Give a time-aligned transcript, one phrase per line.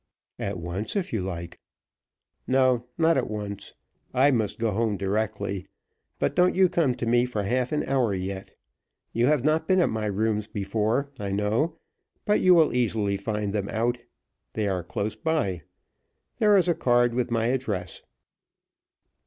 [0.39, 1.59] "At once, if you like."
[2.47, 3.75] "No, not at once.
[4.15, 5.67] I must go home directly;
[6.17, 8.57] but don't you come to me for half an hour yet.
[9.13, 11.77] You have not been at my rooms before, I know,
[12.25, 13.99] but you will easily find them out;
[14.53, 15.61] they are close by.
[16.39, 18.01] There is a card with my address.